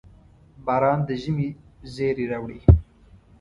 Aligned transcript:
•باران 0.65 0.99
د 1.07 1.09
ژمي 1.21 1.49
زېری 1.93 2.25
راوړي. 2.31 2.59